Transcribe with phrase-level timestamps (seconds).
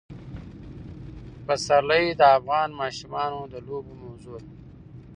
[1.45, 4.49] پسرلی د افغان ماشومانو د لوبو موضوع ده.